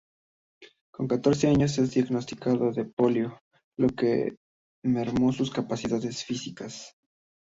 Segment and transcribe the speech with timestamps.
[0.91, 3.39] Con catorce años es diagnosticado de polio,
[3.77, 4.35] lo que
[4.83, 6.95] mermó sus capacidades físicas.